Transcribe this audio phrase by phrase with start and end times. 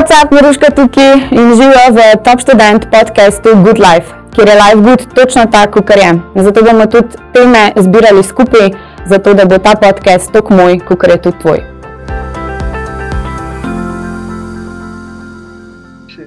[0.00, 5.02] WhatsApp, Maruška tukaj in živijo v Top Student podcastu Good Life, kjer je Life Good
[5.14, 6.12] točno tako, kot je.
[6.44, 8.70] Zato bomo tudi teme zbirali skupaj,
[9.06, 11.60] zato da bo ta podcast tako moj, kot je tudi tvoj.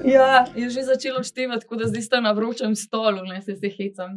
[0.04, 3.68] Ja, je že začelo števati, tako da zdaj ste na vročem stolu, ne se se
[3.78, 4.10] hecam.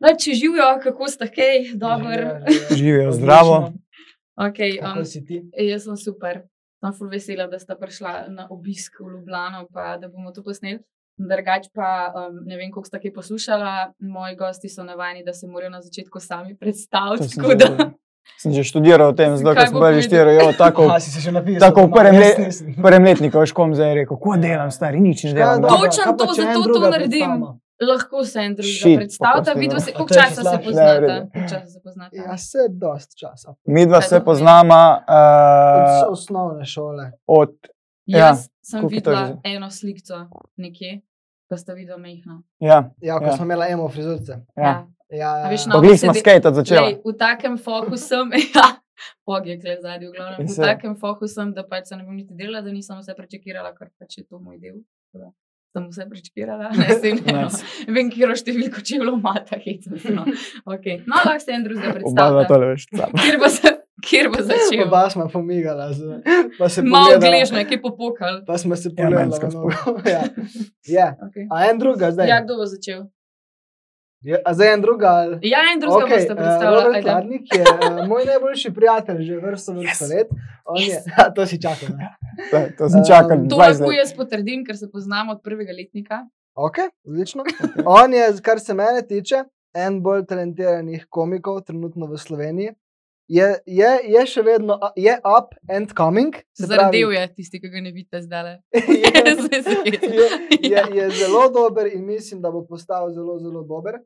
[0.00, 2.42] No, če živijo, kako ste, hej, dobro.
[2.70, 3.72] Živijo zdravo.
[4.36, 5.42] Okay, um, Kako si ti?
[5.58, 6.49] jaz sem super.
[6.80, 10.80] Sem ful vesela, da sta prišla na obisk v Ljubljano, pa da bomo to posneli.
[11.18, 13.72] Drugač pa um, ne vem, koliko ste kaj poslušala.
[14.00, 17.28] Moji gosti so navajeni, da se morajo na začetku sami predstaviti.
[17.28, 17.90] sem tako že- da-
[18.38, 20.00] Sem že študiral o tem, Kaj ker sem že povedal?
[20.02, 21.60] štiri, jo, tako, Aha, si se še napisal.
[21.62, 22.66] tako v prvem, Jaz le, nisem.
[22.74, 25.60] prvem letniku, veš, kom zdaj je rekel, ko delam, stari, nič ne delam.
[25.60, 27.20] Da." dobro, Točno to, zato to naredim.
[27.20, 27.48] predstavimo?
[27.82, 31.26] Lahko se en drugega Shit, predstavlja, pa vidva se, koliko časa se poznata.
[31.44, 32.16] časa se poznata?
[32.16, 33.54] Ja, se dost časa.
[33.64, 37.12] Mi dva Kaj se poznama Od uh, osnovne šole.
[37.26, 37.54] od,
[38.06, 41.00] ja, Jaz sem je to videla eno sliko nekje,
[41.48, 42.42] ko sta videla mehna.
[42.60, 43.32] ja, Ja, ko Ja.
[43.32, 44.32] smo imeli emo frizurce.
[44.56, 44.86] ja.
[45.12, 45.66] Ja, A veš, ja.
[45.66, 46.80] no, Pa glih smo skate začela.
[46.82, 48.66] Lej, v takem fokusu sem, ja,
[49.26, 50.46] pog je kle zadnji, v glavnem.
[50.46, 53.72] V takem fokusu sem, da pač se ne bom niti delala, da nisem vse prečekirala,
[53.74, 54.76] ker pač je to moj del.
[55.12, 55.32] Da
[55.70, 57.42] Sem vse prečekirala, ne vem, ne, no.
[57.44, 57.60] Nice.
[57.88, 59.94] vem, kjer številko čevljev ima ta hecam.
[60.10, 60.24] No,
[60.66, 60.96] okay.
[61.06, 62.46] no lahko se en drugega Oba predstavlja.
[62.48, 62.86] tole veš.
[62.90, 63.70] Kjer bo, se,
[64.02, 64.82] kjer bo začel?
[64.82, 66.18] Oba smo pomigala, z-
[66.58, 68.42] pa se Malo gležne, ki je popokal.
[68.44, 70.10] Pa smo se Ja, pogledali.
[70.10, 70.22] ja.
[70.88, 71.08] ja.
[71.22, 71.46] Okay.
[71.48, 72.26] A en druga zdaj.
[72.28, 73.06] Ja, kdo bo začel?
[74.22, 75.08] Ja, A zdaj en druga.
[75.22, 76.76] ali- Ja, en drugega Okay, boste uh, predstavljali.
[76.76, 77.10] Robert ajde.
[77.10, 80.10] Hladnik je uh, moj najboljši prijatelj že vrsto vrsto Yes.
[80.10, 80.28] let.
[80.66, 80.88] On Yes.
[80.88, 81.94] Je, ja, to si čakal.
[81.96, 82.10] Ne?
[82.50, 85.72] To, to sem čakal Um, To 20 lahko jaz potrdim, ker se poznamo od prvega
[85.72, 86.24] letnika.
[86.54, 87.44] Ok, odlično.
[87.86, 92.74] On je, kar se mene tiče, en bolj talentiranih komikov trenutno v Sloveniji.
[93.30, 96.34] Je, je, je še vedno je up and coming.
[96.58, 98.56] Zardel je tisti, ki ga ne vidite zdaj.
[98.74, 99.60] je, je,
[100.66, 100.82] je, Ja.
[100.90, 104.00] je zelo dober in mislim, da bo postal zelo, zelo dober.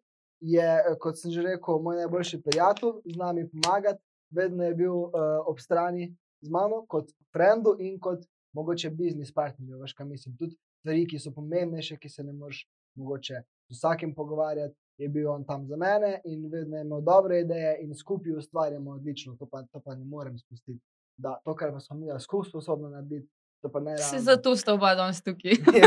[0.45, 0.69] Je,
[1.01, 5.57] kot sem že rekel, moj najboljši prijatelj, z nami pomagati, vedno je bil uh, ob
[5.59, 6.11] strani
[6.45, 8.25] z mano, kot frendu in kot
[8.55, 9.81] mogoče biznis partnerju.
[9.81, 10.37] Veš, kaj mislim.
[10.39, 15.31] Tudi stvari, ki so pomembnejše, ki se ne moreš mogoče z vsakim pogovarjati, je bil
[15.31, 19.37] on tam za mene in vedno je imel dobre ideje in skupaj ustvarjamo odlično.
[19.37, 20.81] To pa, to pa ne morem spustiti.
[21.17, 23.29] Da, to, kar pa smo mi skupaj sposobni narediti,
[23.63, 25.53] to pa ne Se zato sta oba danes tukaj.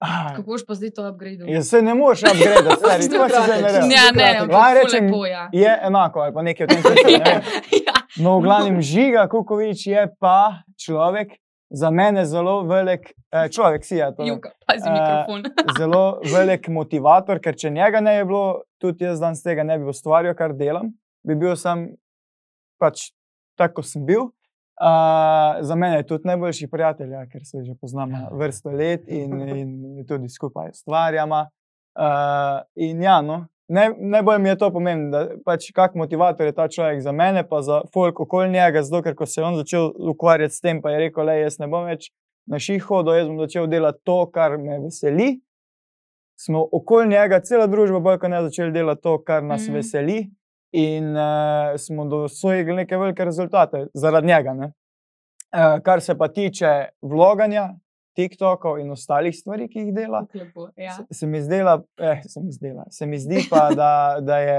[0.00, 0.36] Ja.
[0.36, 1.48] Kako boš pa zdaj to upgradil?
[1.48, 3.60] Ja, se ne moreš upgradati, stari, to si zdaj
[3.96, 4.40] Ja, ne, kratek.
[4.40, 5.48] ampak Lahko ful rečem, lepo, ja.
[5.52, 7.10] Je enako ali pa nekaj v tem smislu.
[7.10, 7.40] ne vem.
[7.86, 7.89] ja.
[8.20, 13.96] No, v glavnem, Žiga Kukovič je pa človek, za mene zelo velik, eh, človek si
[13.96, 14.26] je to.
[14.26, 15.40] Juka, pazi Eh, mikrofon.
[15.78, 19.88] Zelo velik motivator, ker če njega ne bi bilo, tudi jaz danes tega ne bi
[19.88, 20.90] ustvarjal, kar delam,
[21.24, 21.86] bi bil sam
[22.80, 23.12] pač
[23.56, 24.28] tako, kot sem bil.
[24.80, 29.40] Uh, za mene je tudi najboljši prijatelj, ja, ker se že poznamo vrsto let in,
[29.60, 31.46] in tudi skupaj ustvarjamo.
[32.00, 36.54] Uh, in ja, no, naj, najbolj mi je to pomembno, da pač kak motivator je
[36.56, 39.56] ta človek za mene, pa za folk okoli njega, zato ker ko se je on
[39.56, 42.10] začel ukvarjati s tem, pa je rekel, le jaz ne bom več
[42.50, 45.30] na ših hodil, jaz bom začel delati to, kar me veseli.
[46.40, 49.76] Smo okoli njega, cela družba, bolj kot ne, začeli delati to, kar nas mm.
[49.76, 50.20] veseli,
[50.72, 54.54] in uh, smo dosegli neke velike rezultate zaradi njega.
[54.54, 54.72] Ne?
[55.50, 57.74] Uh, kar se pa tiče vloganja,
[58.16, 60.92] TikTokov in ostalih stvari, ki jih dela, lepo, Ja.
[60.96, 64.58] se, se mi zdela, eh, se mi zdela, se mi zdi pa, da, da je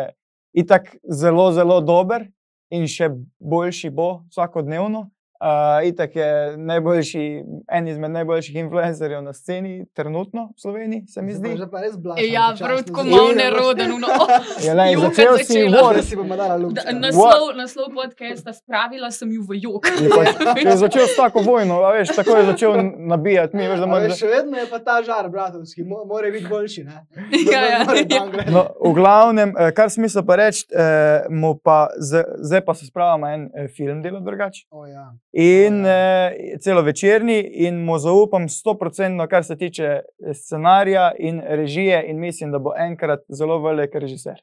[0.53, 2.27] itak zelo, zelo dober
[2.71, 3.09] in še
[3.39, 5.09] boljši bo vsakodnevno.
[5.41, 11.33] Uh, itak je najboljši, en izmed najboljših influencerjev na sceni, trenutno v Sloveniji, se mi
[11.33, 11.55] zdi.
[11.57, 12.21] Že pa res blago.
[12.21, 13.89] Ja, prav tako malo neroden.
[13.89, 14.07] No.
[14.65, 16.75] Ja, lej, začel si Da si bomo dala luč.
[16.77, 19.87] Da, naslov, naslov podcasta spravila sem ju v jok.
[20.01, 23.57] je, pa, je začel s tako vojno, a veš, tako je začel nabijati.
[23.57, 26.83] Mi, veš, moraš, še vedno je pa ta žar, bratovski, mo- mora biti boljši.
[26.85, 27.01] Ne?
[27.53, 28.21] Ja, ja, ja.
[28.51, 32.85] No, v glavnem, eh, kar smisel pa reči, eh, mu pa z, zdaj pa se
[32.85, 34.67] spravljamo en eh, film delo drugače.
[34.69, 35.09] O, ja.
[35.33, 36.27] In Ja.
[36.27, 42.19] eh, celo večerni, in mu zaupam 100%, kar se tiče eh, scenarija in režije, in
[42.19, 44.41] mislim, da bo enkrat zelo velik režiser.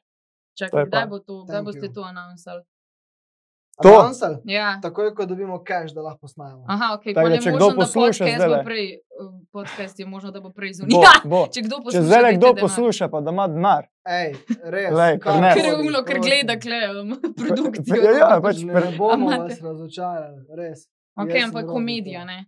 [0.57, 2.63] Čakaj, kdaj bo to, kdaj boste to announcali?
[3.83, 3.89] To?
[3.89, 4.37] Announcel?
[4.43, 4.79] Ja.
[4.81, 6.65] Takoj, ko dobimo cash, da lahko posnajamo.
[6.67, 7.03] Aha, ok.
[7.15, 10.73] Tako da, je če kdo posluša bo prej, eh, podcast je možno, da bo prej
[10.73, 10.99] zunaj.
[10.99, 11.13] Ja,
[11.53, 13.87] če kdo Če posluša, zdaj dajte kdo posluša, pa da ima denar.
[14.03, 14.89] Ej, res.
[14.91, 15.51] Glej, ker ne.
[15.55, 18.01] Ker je umno, ker gleda kle, um, produkcijo.
[18.03, 20.83] Ja, ja, pač Ne bomo vas razočarali, res.
[21.15, 22.41] Ok, Jaz ampak komedija, ne?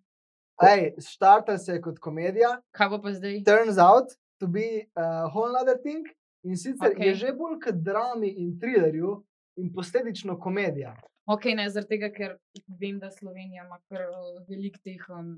[0.62, 3.39] Ej, štartal se je kot komedija, Kaj bo pa zdaj?
[3.48, 6.04] turns out to be a whole other thing.
[6.44, 6.98] In sicer Ok.
[6.98, 7.07] okay.
[7.07, 9.16] je že bolj kot drami in thrillerju,
[9.62, 10.95] in posledično komedija.
[11.31, 12.31] Ok, ne, zaradi tega, ker
[12.75, 14.01] vem, da Slovenija ima kar
[14.48, 15.36] veliko teh um,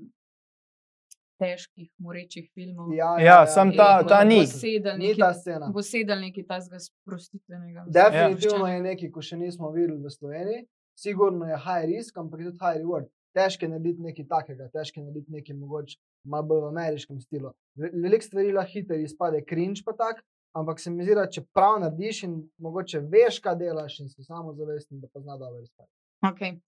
[1.36, 2.92] težkih, morečih filmov.
[2.94, 4.46] Ja, Ja, sam ta- ta bo ni.
[4.46, 5.68] sedel Ni neki- ta scena.
[5.68, 7.84] Bo sedel neki tazga sprostitvenega.
[7.88, 8.74] Definitivno Ja.
[8.74, 10.66] je nekaj, ko še nismo videli v Sloveniji.
[10.96, 13.06] Sigurno je high risk, ampak tudi high reward.
[13.34, 17.50] Težko je narediti nekaj takega, težko je narediti nekaj mogoče malo bolj v ameriškem stilu.
[17.76, 20.22] Ve- Veliko stvari lahko hitro izpade, cringe pa tak,
[20.54, 24.24] ampak se mi zdi, da če prav narediš in mogoče veš, kaj delaš in si
[24.24, 25.90] samo zavesten, da pa zna dobro izpade.
[26.24, 26.60] Okay.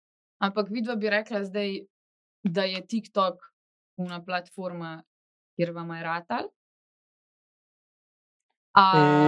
[0.42, 1.78] Ampak vidva bi rekla zdaj,
[2.44, 3.40] da je TikTok
[3.96, 4.98] una platforma,
[5.56, 6.50] kjer vam je ratal.
[8.76, 8.84] A,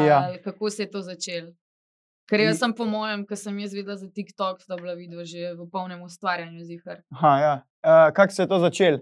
[0.06, 0.20] Ja.
[0.44, 1.52] Kako se je to začelo?
[2.28, 5.54] Ker jaz sem po mojem, ko sem jaz videla za TikTok, sta bila vidva že
[5.56, 7.00] v polnem ustvarjanju zihar.
[7.16, 7.54] Aha, ja.
[7.80, 8.98] uh, Kako se je to začelo?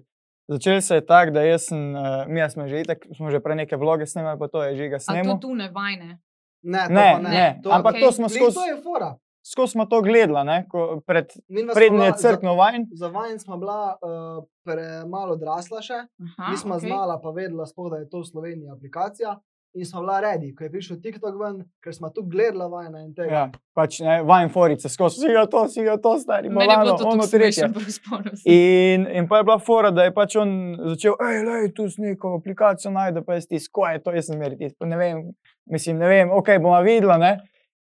[0.49, 3.57] Začelo se je tako, da jaz sem, uh, mi smo že, itak, smo že prej
[3.57, 6.19] neke vloge snemali, pa to je že ga A to tu ne vajne.
[6.63, 8.03] Ne, to Ne, pa ne, To, ampak okej.
[8.03, 9.19] to smo skozi to je fora.
[9.43, 11.31] skozi smo to gledali, ne, ko, pred,
[11.75, 12.87] prednje je crkno vajen.
[12.91, 16.89] Za, za vajen smo bila uh, premalo odrasla še, Aha, nismo okej.
[16.89, 19.39] znala pa vedela, sploh, da je to v Sloveniji aplikacija.
[19.77, 23.11] In smo bila redi, ko je prišel TikTok ven, ker smo tu gledala vajna in
[23.15, 23.33] tega.
[23.33, 23.43] Ja,
[23.77, 27.27] pač ne, vajen forice, skozi si ga to, si ga to, stari, je to ono
[27.29, 27.69] tretje.
[27.85, 28.01] se.
[28.49, 30.55] In, in pa je bila fora, da je pač on
[30.95, 34.41] začel, hej, lej, tu s neko aplikacijo najde, pa jaz ti skoje, to jaz sem
[34.41, 35.21] meri tisto, ne vem,
[35.69, 37.35] mislim, ne vem, ok, bomo videla, ne.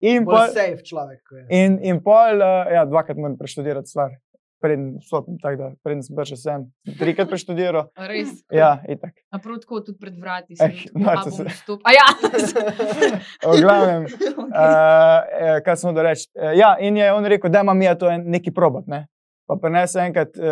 [0.05, 1.23] In Bolj pol, safe človek.
[1.25, 1.47] ko je.
[1.57, 4.13] in, in pol, uh, ja, dvakrat moram preštudirati stvar,
[4.61, 6.65] preden vstopim, tako da, preden sem prišel sem,
[6.99, 8.29] trikrat preštudiral, Res.
[8.53, 9.15] ja, itak.
[9.31, 10.55] A prav tako tudi pred vrati.
[10.55, 12.07] Eh, bom se- vstop- A ja!
[13.49, 15.21] V glavnem, uh,
[15.65, 16.27] kaj smo da reči.
[16.33, 19.07] Uh, ja, in je on rekel, da imam ja to en, neki probat, ne.
[19.47, 20.45] Pa prenese enkrat uh,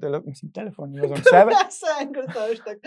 [0.00, 1.52] tele, mislim, telefon, ne vem, sebe.
[1.66, 2.80] Vse enkrat, a veš, tako.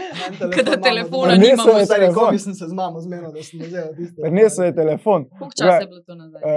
[0.48, 1.44] en Ke da telefon imamo telefona doma.
[1.44, 2.30] nimamo, Nisem telefon.
[2.32, 4.22] mislim se z mamo zmenil, da sem vzel tiste.
[4.22, 5.28] Prinesel je telefon.
[5.30, 6.42] Koliko časa je bilo to nazaj?
[6.42, 6.50] Uh,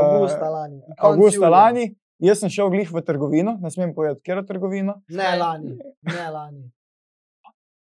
[0.00, 0.80] Avgusta lani.
[1.38, 1.48] julija.
[1.50, 1.84] lani,
[2.18, 4.98] jaz sem šel glih v trgovino, ne smem povedati, kjer je trgovina.
[5.08, 6.64] Ne lani, ne lani.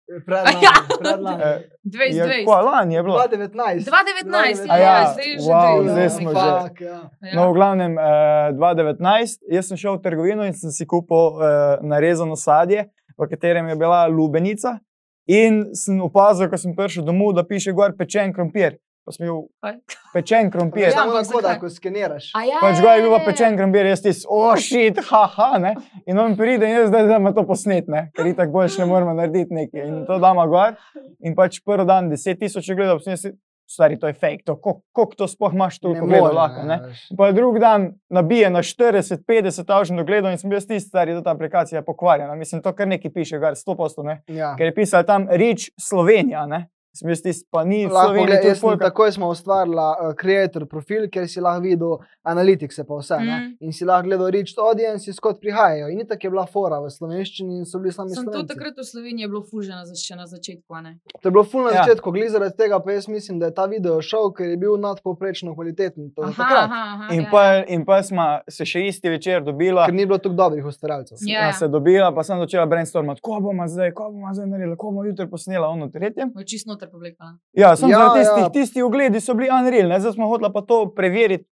[0.08, 0.20] Ja.
[0.26, 0.66] Predlani,
[1.00, 1.42] predlani.
[1.44, 2.44] Eh, Je, 2020.
[2.44, 3.16] kva, lani je bilo.
[3.16, 3.84] 2019.
[3.84, 6.10] 2019, A ja, ja, zdaj je že wow, dve, zdaj ja.
[6.10, 6.50] smo že.
[6.62, 7.00] Fuck, ja.
[7.22, 7.34] Ja.
[7.34, 11.80] No, v glavnem, eh, 2019, jaz sem šel v trgovino in sem si kupil eh,
[11.80, 14.78] narezano sadje, v katerem je bila lubenica.
[15.24, 18.76] In sem opazil, ko sem prišel domov, da piše gor pečen krompir.
[19.04, 19.74] Pa sem bil Kaj?
[20.14, 20.86] pečen krompir.
[20.86, 22.30] Ja, samo ampak tako, da ko skeniraš.
[22.48, 25.74] Ja, Pač gor je bil pa pečen krompir, jaz ti, ošit, haha, ne.
[26.08, 29.12] In on pride in jaz zdaj da to posnet, ne, ker itak boljš ne moremo
[29.12, 29.88] narediti nekaj.
[29.88, 30.78] In to damo gor.
[31.20, 33.26] In pač prvi dan 10 tisoč gledal, sem jaz,
[33.68, 36.80] stari, to je fake, to, koliko to sploh imaš toliko more, gledal, lahko, ne.
[36.88, 37.04] veš.
[37.18, 41.32] Pa drug dan nabije na 40-50 avžen dogledov in sem bil tisti stari, da ta
[41.36, 42.34] aplikacija je pokvarjena.
[42.34, 44.20] Mislim, to kar nekaj piše, gar 100%, ne.
[44.28, 44.54] Ja.
[44.58, 46.66] Ker je pisal tam Rič Slovenija, ne.
[46.94, 48.84] Tisti, pa ni Lahko to je jaz sem, folka.
[48.84, 53.18] takoj smo ustvarila uh, creator profil, kjer si lahko videl analitike, pa vse.
[53.18, 53.56] Mm.
[53.60, 55.88] In si lahko gledal reached audience, skot prihajajo.
[55.88, 58.48] In tako je bila fora v slovenščini in so bili sami to slovenci.
[58.48, 60.92] takrat v Sloveniji je bilo fuženo še na začetku, a ne?
[61.22, 61.82] To je bilo ful na Ja.
[61.82, 64.76] začetku, glede zaradi tega pa jaz mislim, da je ta video šel, ker je bil
[64.78, 66.10] nadpovprečno kvaliteten.
[66.10, 69.42] To je Aha, aha, aha, In ja, pa, in pa smo se še isti večer
[69.42, 69.86] dobila.
[69.86, 71.18] ker ni bilo tako dobrih ustvarjalcev.
[71.22, 71.46] Ja.
[71.46, 71.52] Ja.
[71.52, 75.04] Se dobila, pa sem začela brainstormati, ko bomo zdaj, ko bomo zdaj naredili, ko bomo
[75.04, 76.30] jutri posnela ono tretje.
[76.46, 77.38] Čisto noter povlekla.
[77.52, 78.42] Ja, sem Ja, ja, tistih, ja.
[78.42, 78.50] ja.
[78.50, 80.00] tisti ogledi so bili unreal, ne?
[80.00, 81.48] zdaj smo hotela pa to preveriti.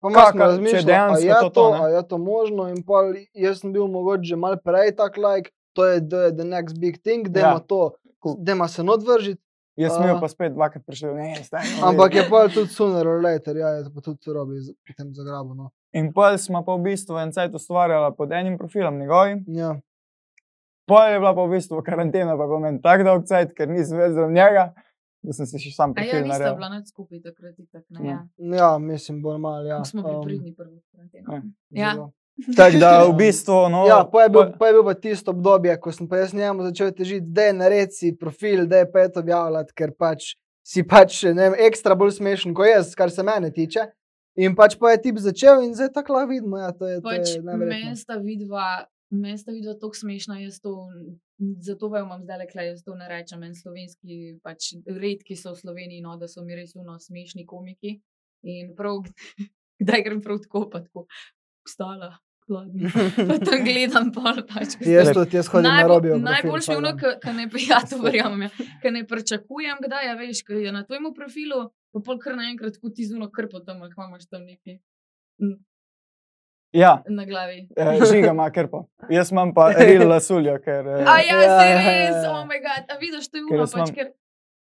[0.00, 2.68] Pa malo smo Kaka, če dejansko a je to to, to, je to možno.
[2.68, 3.04] In pol
[3.34, 6.98] jaz sem bil mogoče že mal prej tak like, to je the, the next big
[6.98, 7.50] thing, da Ja.
[7.50, 7.94] ima to,
[8.38, 9.40] da ima se odvržiti.
[9.76, 13.18] Jaz sem jo pa spet dvakrat prišel, ne, no, Ampak je pa tudi sooner or
[13.18, 15.54] later, ja, je pa tudi robi z- pri tem zagrabu.
[15.54, 15.70] No.
[15.92, 19.42] In pol smo pa v bistvu en cajt ustvarjala pod enim profilom njegovim.
[19.48, 19.74] Ja.
[20.86, 24.12] Pol je bila pa v bistvu karantena, pa pomen tak dolg cajt, ker nisem več
[24.12, 24.64] za njega,
[25.24, 26.56] da sem si še sam A ja, naredil.
[26.56, 28.04] bila nad skupaj takrat, itak, ne?
[28.04, 28.18] Ja.
[28.52, 28.68] Ja.
[28.78, 29.64] mislim, bolj malo.
[29.64, 29.78] Ja.
[29.84, 31.40] Smo bili Um, pridni prvi karanteno.
[31.70, 31.94] Ja.
[31.94, 31.94] Ja.
[32.58, 35.80] Tako da v bistvu, no, Ja, pa je, bil, pa je bil pa tisto obdobje,
[35.80, 39.00] ko sem pa jaz njemu začel težiti, da je naredi si profil, da je pa
[39.00, 43.08] je to objavljati, ker pač si pač ne vem, ekstra bolj smešen kot jaz, kar
[43.10, 43.86] se mene tiče.
[44.36, 47.36] In pač pa je tip začel in zdaj tako vidimo, ja, to je, to Pač
[47.36, 47.90] je neverjetno.
[47.92, 48.64] mesta vidva,
[49.20, 50.74] mesta vidva tako smešna, jaz to,
[51.62, 55.62] zato vam imam zdaj le, jaz to ne rečem, en slovenski, pač redki so v
[55.62, 57.98] Sloveniji, no, da so mi res uno smešni komiki.
[58.44, 59.02] In prav,
[59.82, 61.06] kdaj grem prav tako, pa tako,
[61.68, 62.14] stala.
[63.28, 64.74] Pa tam gledam pol, pač.
[64.84, 66.16] Jaz tudi, jaz hodim na Najbolj- robijo.
[66.20, 70.58] Najboljše je ono, ki ne prijatelj, verjamem, ja, ki ne pričakujem, kdaj je, veš, ki
[70.66, 74.76] je na tvojem profilu, pa pol kar naenkrat kot izuno krpo tam, imaš tam neki
[76.74, 77.68] ja, na glavi.
[77.76, 78.84] eh, žiga ima krpo.
[79.08, 80.86] Jaz imam pa real lasuljo, ker.
[80.88, 82.30] eh, A ja, Ja, se ja, ja, res, ja.
[82.32, 84.12] oh moj bog, a vidiš, to je jaz pač, imam- ker,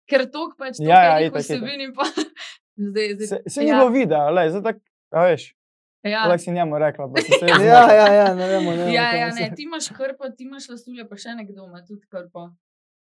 [0.06, 1.44] ker tok pač to, Ja, ja, ja, ja, itak, itak.
[1.48, 2.04] vsebini pa.
[2.86, 4.82] Zdaj, zdaj, Se, se ni ja, bilo videa, le, zdaj tako,
[5.12, 5.44] a veš,
[6.04, 6.24] ja.
[6.26, 7.96] lahko si njemu rekla, sem se jaz Ja, zmotil.
[7.96, 8.72] ja, ja, ne vemo.
[8.72, 11.66] Ne vemo Ja, ja, se- ne, ti imaš krpo, ti imaš lasulje, pa še nekdo
[11.66, 12.50] ima tudi krpo.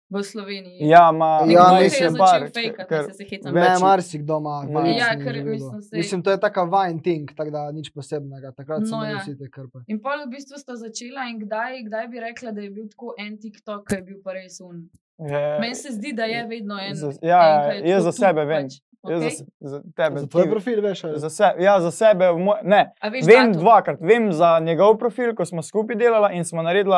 [0.10, 0.88] V Sloveniji.
[0.88, 3.54] Ja, ma, Ja, ma mislim, je par, začel fejkat, ker- se hecam.
[3.54, 4.56] več- Ne, marsikdo ima.
[4.66, 4.86] Ja.
[4.88, 8.52] Ja, ker mislim, sej- Mislim, to je taka vajn ting, tako da nič posebnega.
[8.54, 9.18] Takrat No, smo ja.
[9.18, 9.80] vsi te krpe.
[9.88, 13.14] In pol v bistvu sta začela in kdaj, kdaj bi rekla, da je bil tako
[13.20, 14.90] en TikTok, ki je bil pa res un.
[15.20, 16.96] je- Meni se zdi, da je vedno en.
[16.96, 18.64] Za- ja, en, ki je jaz za sebe tu, vem.
[18.64, 18.74] Pač.
[19.04, 19.24] Jaz Okay?
[19.24, 20.20] za, se- za tebe.
[20.20, 21.04] Za tvoj ti- profil, veš?
[21.04, 21.20] ali?
[21.20, 22.92] Za se, ja, za sebe, moj, ne.
[23.04, 23.52] Vem datum?
[23.54, 26.96] dvakrat, vem za njegov profil, ko smo skupaj delali in smo naredili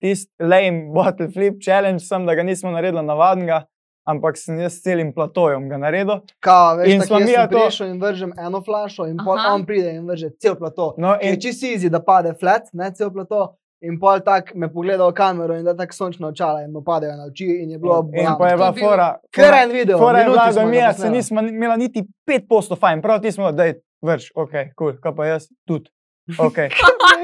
[0.00, 3.64] tisti lame bottle flip challenge, sem, da ga nismo naredili navadnega,
[4.04, 6.20] ampak sem jaz s celim platojem ga naredil.
[6.40, 9.54] Kao, veš, In midva sem to- prišel in vržem eno flašo, in pol Aha.
[9.54, 10.94] on pride in vrže cel plato.
[10.98, 13.56] No, In je in, čisto easy, da pade flat, ne cel plato.
[13.80, 17.14] In pol tak me pogleda v kamero in da tako sončno očala in mu padejo
[17.14, 18.38] na oči in je bilo in bolano.
[18.38, 19.08] pa je bila fora.
[19.30, 23.02] Kar en video, Fora je bila, smo da mi se nismo imela niti 5% fajn,
[23.02, 25.90] prav ti smo, da je vrš, ok, kul, cool, kaj pa jaz tudi.
[26.38, 26.58] Ok,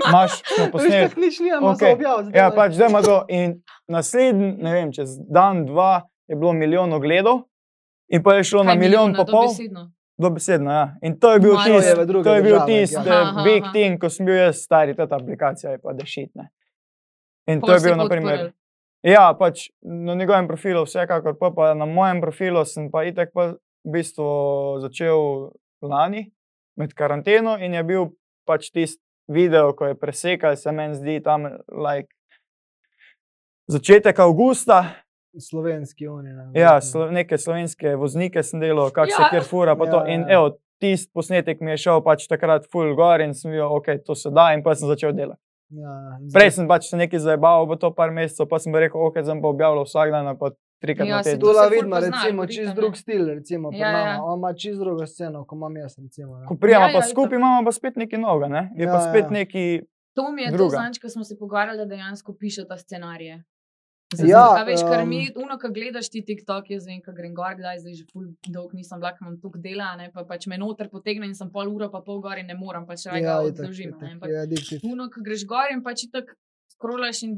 [0.08, 1.08] imaš, smo Veš, posneli.
[1.08, 1.76] tako nič nimamo, Okej.
[1.76, 1.90] okay.
[1.90, 2.32] so objavili.
[2.34, 3.24] Ja, pač zdaj ima to.
[3.28, 7.44] In naslednji, ne vem, čez dan, dva je bilo milijon ogledov,
[8.08, 9.48] in pa je šlo na Kaj milijon milijona, pa pol.
[9.48, 9.90] dobesedno?
[10.16, 10.96] Dobesedno, ja.
[11.02, 13.42] In to je bil tisti, to je bil tisti ja.
[13.44, 13.72] Big aha.
[13.72, 16.48] thing, ko sem bil jaz stari, ta aplikacija je pa dešitna.
[17.50, 18.52] In Pol to je bil, na primer,
[19.02, 23.52] ja, pač na njegovem profilu, vsekakor, pa, pa na mojem profilu sem pa itek pa
[23.84, 24.28] v bistvu
[24.80, 25.50] začel
[25.84, 26.30] lani
[26.80, 28.06] med karanteno in je bil
[28.46, 32.12] pač tisti video, ko je presekal, se meni zdi tam like,
[33.66, 34.84] začetek avgusta.
[35.40, 36.28] Slovenski oni.
[36.30, 39.16] Ne, Ja, slo, neke slovenske voznike sem delal, kako ja.
[39.16, 39.30] se Ja.
[39.30, 39.76] kjer fura.
[39.76, 40.04] pa Ja, to.
[40.06, 40.28] In ja.
[40.30, 44.14] evo, tisti posnetek mi je šel pač takrat full gor in sem videl, ok, to
[44.14, 45.40] se da in pa sem začel delati.
[45.70, 45.90] Ja,
[46.30, 49.00] Prej zdaj- sem pač se nekaj zabaval v to par mesecev, pa sem pa rekel,
[49.00, 50.50] ok, sem pa objavljal vsak dan, pa
[50.84, 51.38] trikrat Ja, na teden.
[51.38, 54.18] to Tu se la ful vidimo, pozna, recimo, čist drug stil, recimo, Ja, ja.
[54.22, 56.36] On ima čist drugo sceno, kot imam jaz, recimo.
[56.36, 56.46] ne.
[56.46, 58.62] Ko prijemo Ja, pa ja, skupaj, imamo pa spet nekaj novega, ne?
[58.74, 59.30] je Ja, pa spet ja.
[59.32, 59.64] neki.
[60.14, 60.76] To mi je to druga.
[60.76, 63.40] zanč, ko smo se pogovarjali, da dejansko pišete scenarije.
[64.20, 67.32] Ja, a veš, ker em, mi, uno, ko gledaš ti TikTok, jaz vem, ko grem
[67.34, 70.54] gor, kdaj zdaj že ful dolg nisem vlak, imam tukaj dela, ne, pa pač me
[70.54, 73.40] noter potegne in sem pol ura pa pol gor in ne morem, pač raje Ja,
[73.40, 73.90] ga itak, odložim.
[73.90, 74.80] ne, itak, ampak je addictive.
[74.86, 76.36] Uno, ko greš gor in pač tako
[76.70, 77.32] skrolaš in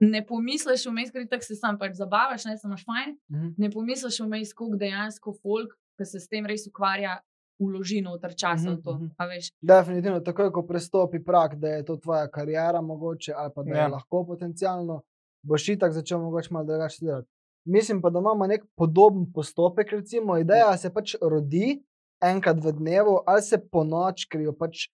[0.00, 3.48] ne pomisliš vmes, ker tako se sam pač zabavaš, ne samo fajn, Mhm.
[3.58, 7.20] ne pomisliš vmes, koliko dejansko folk, ki se s tem res ukvarja,
[7.58, 8.94] uloži noter časa v to.
[8.94, 9.06] Mhm.
[9.62, 13.76] Definitivno, takoj ko prestopi prak, da je to tvoja karijera, mogoče, ali pa da je
[13.76, 13.88] Ja.
[13.88, 15.02] lahko potencialno,
[15.42, 17.28] boš itak začel mogoče malo drugače delati.
[17.64, 21.82] Mislim pa, da imamo nek podoben postopek, recimo, ideja se pač rodi
[22.22, 24.88] enkrat v dnevu, ali se po noč, ker jo pač.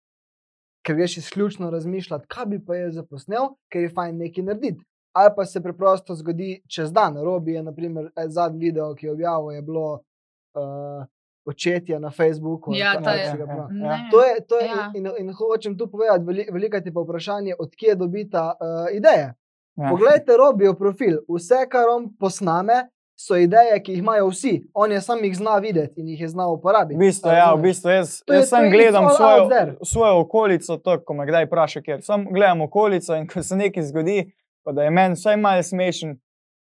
[0.90, 4.86] Ker greš izključno razmišljati, kaj bi pa jaz zaposnil, ker je fajn nekaj narediti.
[5.14, 7.18] Ali pa se preprosto zgodi čez dan.
[7.18, 11.06] Robi je, naprimer, eh, zadnji video, ki je objavil, je bilo uh,
[11.46, 12.74] očetje na Facebooku.
[12.74, 13.68] Ja, to je- takega, prav.
[13.72, 13.86] Ne.
[13.86, 13.98] Ja.
[14.12, 14.92] To je, to je Ja.
[14.96, 19.34] in, in hočem tu povedati, veli, veliko je pa vprašanje, odkje dobita uh, ideje.
[19.76, 19.90] Ja.
[19.90, 21.18] Poglejte, robijo profil.
[21.28, 24.54] Vse, kar on posname, so ideje, ki jih imajo vsi.
[24.74, 27.00] On je sam jih zna videti in jih je znal V uporabiti.
[27.00, 29.50] bistvu, A ja, v bistvu jaz, To jaz it's gledam svojo,
[29.84, 33.84] svojo okolico, to, ko me kdaj vpraša, ker sam gledam okolico in ko se nekaj
[33.84, 34.32] zgodi,
[34.64, 36.16] pa da je meni vsaj malo smešen,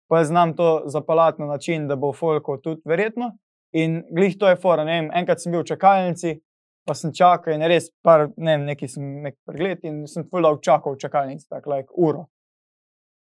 [0.10, 3.38] pa znam to zapeljati na način, da bo folko tudi verjetno.
[3.72, 4.84] In glih to je fora.
[4.84, 6.40] Vem, enkrat sem bil v čakalnici,
[6.88, 10.42] pa sem čakal in res, par, ne vem, neki sem nek pregled in sem full
[10.42, 12.26] dolg čakal v čakalnici, tako like uro.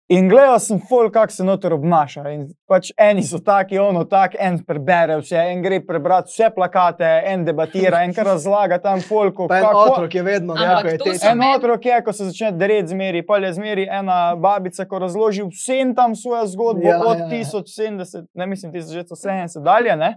[0.10, 2.22] In gledal sem folk, kako se noter obnaša.
[2.32, 7.10] In pač eni so taki, ono tak, en prebere vse, en gre prebrati vse plakate,
[7.28, 9.50] en debatira, en kar razlaga tam folku.
[9.52, 11.28] En kako- otrok je vedno Ampak nekaj je te.
[11.32, 15.44] En otrok je, ko se začne dereti zmeri, pa je zmeri ena babica, ko razloži
[15.52, 17.44] vsem tam svojo zgodbo Ja, ja, od ja, ja.
[17.44, 19.96] 1070, ne mislim 1970 dalje.
[19.96, 20.14] Ne?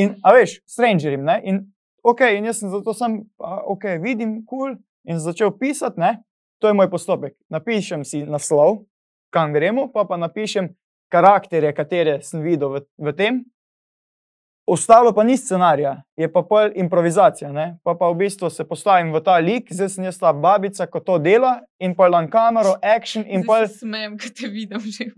[0.00, 1.24] In, a veš, strangerim.
[1.24, 1.40] Ne?
[1.44, 1.60] In,
[2.02, 6.22] okay, in jaz sem zato sam, a, ok, vidim, kul, cool, in začel pisati, ne?
[6.60, 7.36] to je moj postopek.
[7.48, 8.84] Napišem si naslov,
[9.30, 10.68] kam gremo, pa pa napišem
[11.10, 13.40] karakterje, katere sem videl v, v tem.
[14.70, 17.48] Ostalo pa ni scenarija, je pa pol improvizacija.
[17.52, 17.80] Ne?
[17.82, 21.00] Pa pa v bistvu se postavim v ta lik, zdaj sem jaz ta babica, ko
[21.02, 25.10] to dela, in pa na kamero, action, in pa se smejem, ko te vidim že.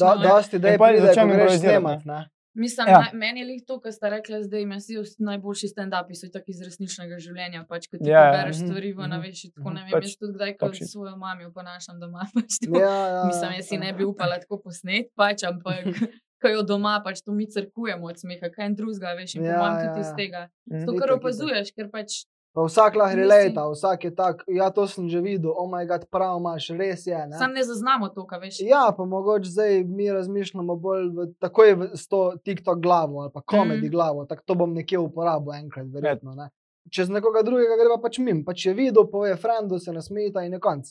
[0.00, 2.04] Da, dosti da je In pol pride, začnem ko greš improvizirati, snemat.
[2.08, 2.35] ne.
[2.56, 3.00] Mislim, Ja.
[3.02, 3.10] ja.
[3.14, 6.62] meni je lih to, kar ste rekli, zdaj imaš vsi najboljši stand-upi, so tako iz
[6.62, 7.64] resničnega življenja.
[7.64, 8.24] Pač, ko ti Ja, ja.
[8.24, 10.72] ja, bereš Mhm, stvari v mhm, naveši, tako ne vem, Pač jaz tudi kdaj, ko
[10.72, 10.88] shit.
[10.88, 12.24] svojo mami oponašam doma.
[12.36, 13.80] Pač to, Ja, ja, Mislim, jaz si ja.
[13.80, 15.84] ne bi upala tako posnet, pač, ampak
[16.40, 19.46] ko jo doma, pač to mi crkujemo od smeha, kaj en drugega, veš, in Ja,
[19.46, 20.16] ja, pomam tudi ja, iz ja.
[20.16, 20.42] tega.
[20.66, 20.84] Mhm.
[20.84, 22.24] To, kar opazuješ, ker pač
[22.56, 24.40] Pa vsak lahko relata, vsak je tak.
[24.48, 27.18] Ja, to sem že videl, oh moj bog, prav imaš, res je.
[27.28, 27.36] Ne?
[27.36, 28.60] sam ne zaznamo to, kaj veš.
[28.64, 33.30] Ja, pa mogoče zdaj mi razmišljamo bolj v, takoj v, s to TikTok glavo ali
[33.34, 33.92] pa komedi Mhm.
[33.92, 36.32] glavo, tako to bom nekje uporabil enkrat, verjetno.
[36.34, 36.48] Ne?
[36.90, 40.52] Čez nekoga drugega gre pa pač mim, pač je videl, pove, frendu se nasmejita in
[40.56, 40.86] je konc.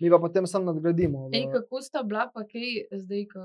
[0.00, 1.28] Mi pa potem samo nadgradimo.
[1.28, 3.40] v- Ej, kako sta bila pa kaj zdaj, ko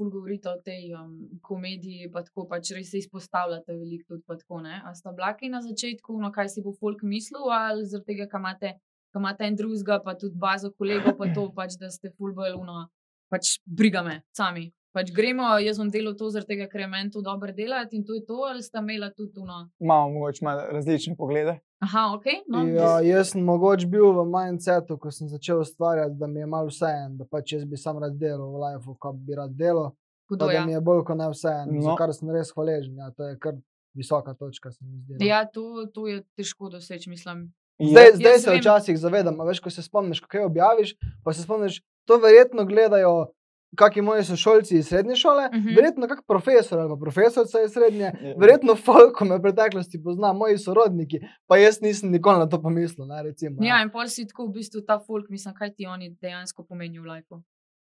[0.00, 4.82] govorite o tej um, komediji, pa tako pač res se izpostavljate veliko tudi tako, ne?
[4.84, 8.26] A sta bila kaj na začetku, no kaj si bo folk mislil, ali zaradi tega,
[8.26, 8.72] ker imate,
[9.08, 12.54] ker imate en drugega, pa tudi bazo kolegov, pa to pač, da ste ful bolj
[12.54, 12.88] uno,
[13.28, 14.72] pač briga me, sami.
[14.98, 18.04] Pač gremo, jaz bom delal to zaradi tega, ker je meni to dobro delati in
[18.04, 19.58] to je to, ali sta imela tudi uno.
[19.78, 21.54] Imamo mogoče malo različne poglede.
[21.78, 26.26] Aha, ok, no, Ja, jaz sem mogoče bil v mindsetu, ko sem začel ustvarjati, da
[26.26, 29.38] mi je malo vseeno, da pač jaz bi sam rad delal v lifeu, kot bi
[29.38, 29.92] rad delal.
[30.28, 30.64] Hudo, da ja.
[30.66, 31.82] mi je bolj kot ne vseeno, no.
[31.82, 31.96] za No.
[31.96, 32.98] kar sem res hvaležen.
[32.98, 33.54] Ja, to je kar
[33.94, 35.14] visoka točka, se mi zdi.
[35.14, 35.24] no.
[35.24, 37.46] Ja, to, to je težko doseči, mislim.
[37.78, 38.58] Zdaj, Je, zdaj se vem.
[38.60, 43.28] včasih zavedam, a veš, ko se spomniš, kaj objaviš, pa se spomniš, to verjetno gledajo.
[43.76, 45.68] Kakšni moji sošolci iz srednje šole, uh Mhm.
[45.68, 45.76] -huh.
[45.76, 48.34] verjetno kak profesor ali pa profesorica iz srednje, Je.
[48.38, 52.62] verjetno folk, ko me v preteklosti pozna, moji sorodniki, pa jaz nisem nikoli na to
[52.62, 53.06] pomislil.
[53.06, 56.16] Ne, recimo, Ja, in pol si tako v bistvu ta folk, mislim, kaj ti oni
[56.22, 57.42] dejansko pomenijo v lifeu.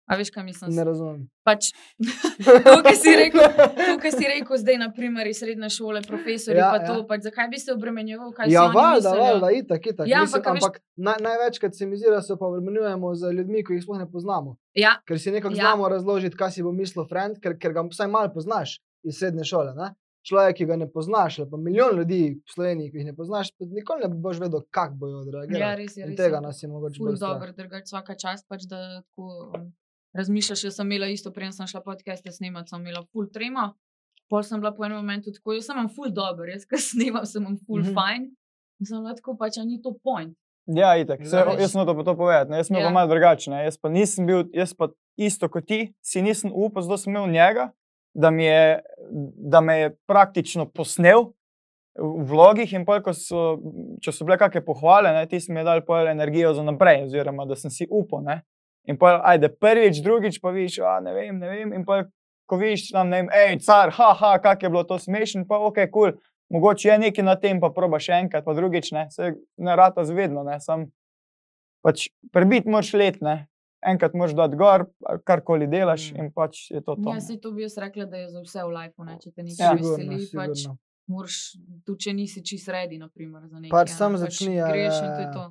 [0.06, 0.70] A veš, kaj mislim?
[0.70, 1.22] ne razumem.
[1.44, 1.72] Pač,
[2.64, 3.42] to, kar si rekel,
[3.76, 7.06] to, kar si rekel zdaj, naprimer, iz srednje šole, profesori, Ja, ja, pa to, ja.
[7.08, 9.24] pač, zakaj bi se obremenjeval, kaj Ja, oni valjda, mislijo?
[9.24, 10.08] valjda, itak, itak.
[10.08, 13.16] Ja, Mislim, ampak, a veš- ampak naj, največkrat se mi zdi, da se pa obremenjujemo
[13.16, 14.56] z ljudmi, ki jih sploh ne poznamo.
[14.76, 15.58] Ja, Ker si nekako Ja.
[15.58, 15.62] ja.
[15.66, 19.44] znamo razložiti, kaj si bo mislil friend, ker, ker ga vsaj malo poznaš iz srednje
[19.46, 19.74] šole.
[19.74, 19.94] Ne?
[20.22, 23.52] Človek, ki ga ne poznaš, ali pa milijon ljudi v Sloveniji, ki jih ne poznaš,
[23.60, 25.62] nikoli ne boš vedel, kako bojo odreagirali.
[25.62, 26.06] ja, res je.
[26.06, 26.42] Res tega je.
[26.42, 29.68] nas je mogoče dobro, drugače vsaka čast, pač, da tako um,
[30.18, 30.64] razmišljaš.
[30.64, 33.74] Jaz sem imela isto, preden sem šla podcaste snemati, sem imela ful trema.
[34.30, 37.26] Pol sem bila po enem momentu tako, jaz sem imam ful dobro, jaz ko snemam,
[37.26, 37.90] sem imam ful Mhm.
[37.90, 38.00] mm -hmm.
[38.00, 38.24] fajn.
[38.80, 40.38] In sem bila tako, pač, a ni to point.
[40.68, 41.20] ja itak.
[41.28, 42.52] Se, Ja, jaz sem to povedati.
[42.52, 42.58] Ne?
[42.58, 42.82] Jaz sem ja.
[42.82, 42.88] Ja.
[42.88, 43.54] pa malo drugačen.
[43.54, 47.30] Jaz pa nisem bil, jaz pa isto kot ti, si nisem upal, zato sem imel
[47.30, 47.72] njega,
[48.14, 48.80] da, mi je,
[49.52, 51.34] da me je praktično posnel
[51.96, 53.60] v vlogih in pol, so,
[54.02, 57.46] če so bile kakšne pohvale, ne, ti si mi dal pol energijo za naprej, oziroma
[57.46, 58.24] da sem si upal.
[58.24, 58.42] Ne.
[58.86, 61.74] In pa, ajde, prvič, drugič pa vidiš, a ne vem, ne vem.
[61.74, 62.04] In pa,
[62.46, 65.80] ko vidiš tam, ne vem, hej, car, haha, kak je bilo to smešno, pa ok,
[65.90, 66.22] kul, cool.
[66.54, 70.06] mogoče je nekaj na tem, pa proba še enkrat, pa drugič ne, se ne rata
[70.06, 70.86] zvedno, ne, sam
[71.86, 73.46] pač prebiti moraš let, ne.
[73.86, 74.88] Enkrat moraš dati gor,
[75.30, 76.20] karkoli delaš Mm.
[76.24, 77.10] in pač je to to.
[77.10, 77.22] Ja, ne.
[77.22, 79.18] se to bi jaz rekla, da je za vse v lifeu, ne?
[79.22, 79.74] če te nekaj Ja.
[79.74, 79.76] ja.
[79.78, 80.64] Veseli, pač
[81.06, 81.36] moraš,
[81.86, 83.70] tudi če nisi čist redi, naprimer, za nekaj.
[83.70, 85.34] Pač a ne, sam začni, ja, greš ja, in to je ja.
[85.36, 85.46] to.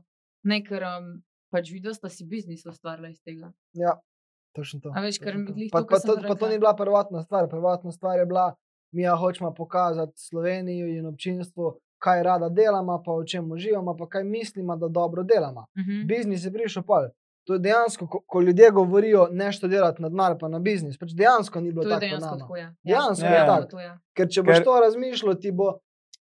[0.50, 1.06] Ne, ker um,
[1.54, 3.52] pač vidiš, da si biznis ustvarila iz tega.
[3.78, 3.94] Ja,
[4.56, 4.92] točno to.
[4.96, 5.54] A veš, ker točno to.
[5.54, 7.48] glih pa, to, pa, kar to, pa to ni bila prvotna stvar.
[7.50, 8.52] Prvotna stvar je bila,
[8.94, 14.08] mi ja hočemo pokazati Sloveniji in občinstvu, kaj rada delamo, pa o čem uživamo, pa
[14.08, 15.60] kaj mislimo, da dobro delamo.
[15.60, 16.06] Uh -huh.
[16.06, 17.08] Biznis je prišel pol.
[17.46, 20.98] To je dejansko, ko, ko ljudje govorijo, nešto delati na denar, pa na biznis.
[20.98, 22.56] Pač dejansko ni bilo To je tako dejansko tako.
[22.56, 22.74] Ja.
[22.84, 23.70] Dejansko je dejansko tako.
[23.70, 23.98] to, ja.
[24.16, 25.78] Ker če boš Ker- to razmišljal, ti bo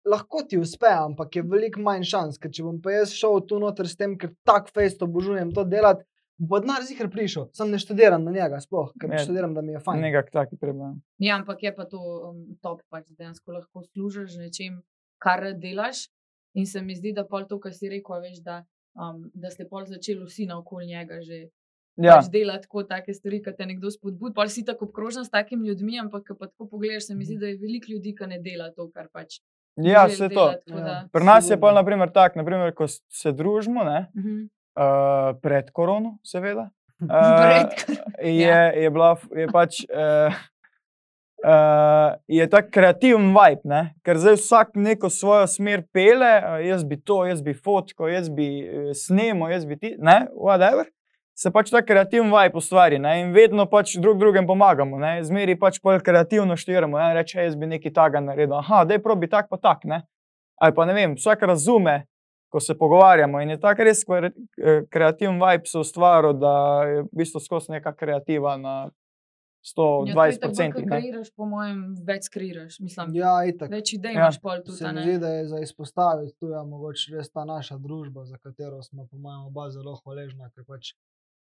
[0.05, 2.39] lahko ti uspe, ampak je veliko manj šans.
[2.41, 5.63] Ker če bom pa jaz šel tu noter s tem, ker tak fejst obožujem to
[5.63, 6.03] delati,
[6.37, 7.47] bo denar zihar prišel.
[7.55, 9.15] Sam ne študiram na njega, sploh, ker Ja.
[9.15, 10.01] ne študiram, da mi je fajn.
[10.01, 11.01] Nekak taki problem.
[11.19, 14.81] ja, ampak je pa to um, top, pač dejansko lahko služiš nečem,
[15.19, 16.09] kar delaš.
[16.53, 19.49] In se mi zdi, da pol to, kar si rekel, a veš, da, um, da
[19.49, 21.49] ste pol začeli vsi naokoli njega že
[21.95, 24.33] Ja, pač delati tako take stvari, ki te nekdo spodbudi.
[24.33, 27.37] Pa si tako obkrožen s takimi ljudmi, ampak ko pa tako pogledaš, se mi zdi,
[27.37, 29.37] da je veliko ljudi, ki ne dela to, kar pač.
[29.77, 30.53] Ja vse to.
[30.53, 31.03] tako Ja.
[31.11, 34.47] Pri nas je pa naprimer tak, naprimer, ko se družimo, ne, Mhm.
[34.75, 36.69] uh, pred korono, seveda.
[37.01, 37.09] Uh,
[37.41, 37.67] Pred
[38.21, 38.71] je, ja.
[38.71, 39.83] je, bila, je pač.
[39.85, 40.33] Uh,
[41.43, 41.49] Uh,
[42.27, 43.95] je tak kreativen vibe, ne?
[44.01, 48.29] ker zdaj vsak neko svojo smer pele, uh, jaz bi to, jaz bi fotko, jaz
[48.29, 50.87] bi uh, snemo, jaz bi ti, ne, whatever.
[51.35, 53.19] Se pač ta kreativen vibe ustvari ne?
[53.21, 54.99] in vedno pač drug drugemu pomagamo.
[54.99, 55.23] Ne?
[55.23, 56.97] Zmeri pač pol kreativno štiramo.
[56.97, 57.13] Ne?
[57.13, 58.53] Reče, "Ej, jaz bi nekaj takega naredil.
[58.55, 59.83] Aha, da je probi tak pa tak.
[59.83, 60.03] Ne?
[60.61, 62.05] Ali pa ne vem, vsak razume,
[62.49, 63.41] ko se pogovarjamo.
[63.41, 64.29] In je tako res eh,
[64.89, 68.91] kreativen vibe se ustvaril, da je v bistvu skozi neka kreativa na
[69.63, 70.61] 120%.
[70.61, 70.87] Ja, ne.
[70.87, 72.79] kreiraš, po mojem, več kreiraš.
[72.79, 73.71] Mislim, Ja, itak.
[73.71, 74.19] več idej Ja.
[74.19, 74.77] imaš pol tudi.
[74.77, 75.01] Se mi ne.
[75.03, 79.07] zdi, da je za izpostaviti tu je mogoče res ta naša družba, za katero smo,
[79.07, 80.51] po mojem, oba zelo hvaležna.
[80.55, 80.93] Ker pač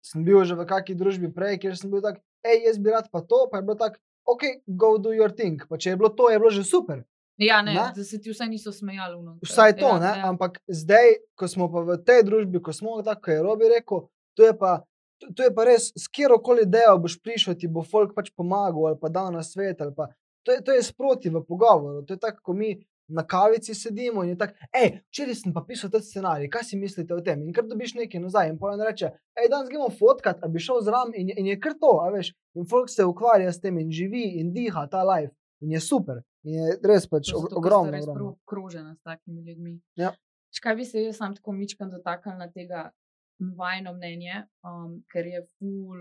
[0.06, 3.10] sem bil že v kakšni družbi prej, kjer sem bil tak, hej, jaz bi rad
[3.10, 5.58] pa to, pa je bilo tako, ok, go do your thing.
[5.66, 7.02] Pa če je bilo to, je bilo že super.
[7.38, 7.92] Ja, ne, Ne?
[7.92, 9.18] da se ti vsaj niso smejali.
[9.18, 9.44] vnoter.
[9.44, 10.12] Vsaj to, ja, ne?
[10.16, 10.30] Ja.
[10.30, 14.44] ampak zdaj, ko smo pa v tej družbi, ko smo tako, je Robi rekel, to
[14.44, 14.86] je pa.
[15.32, 18.88] To- je pa res, s kjer koli idejo boš prišel, ti bo folk pač pomagal
[18.88, 19.80] ali pa dal na svet.
[19.96, 20.12] Pa,
[20.44, 22.04] to, je, to je sproti v pogovoru.
[22.04, 22.76] To je tako, ko mi
[23.08, 26.78] na kavici sedimo in je tako, hej, včeraj sem pa pisal ta scenarij, kaj si
[26.78, 27.42] mislite o tem?
[27.42, 28.50] In kar dobiš nekaj nazaj.
[28.50, 31.60] In pojem reče, hej, danes gremo fotkat, a bi šel zraven in, je- in je
[31.60, 32.34] kar to, a veš.
[32.56, 35.34] In folk se ukvarja s tem in živi in diha ta life.
[35.62, 36.22] In je super.
[36.44, 37.88] In je res pač To ker ogromno.
[37.88, 38.16] ste res ogromno.
[38.16, 39.80] prav obkrožena s takimi ljudmi.
[39.96, 40.12] Ja.
[40.52, 42.92] Škaj bi se jaz sam tako mičkam dotaknil na tega,
[43.40, 46.00] vajno mnenje, um, ker je ful.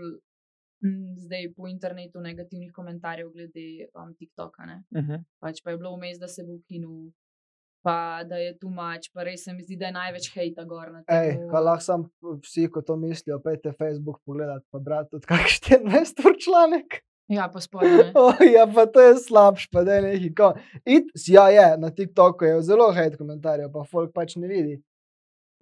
[0.85, 4.63] M, Zdaj po internetu negativnih komentarjev glede um, TikToka.
[4.63, 5.23] Uh -huh.
[5.39, 7.11] Pač pa je bilo vmes, da se bo ukinil,
[7.85, 10.91] pa da je tu mač, pa res se mi zdi, da je največ hejta gor
[10.91, 11.17] na tem.
[11.17, 12.05] Ej, pa lahko sam
[12.41, 17.01] vsi, ko to mislijo, pejte Facebook pogledat, pa brati tudi kak 14 ur članek.
[17.27, 18.11] Ja, pa spodaj.
[18.21, 20.61] Oh, ja, pa to je slabš, pa da je nekaj.
[21.27, 24.81] ja, je, na TikToku je zelo hejt komentarjev, pa folk pač ne vidi.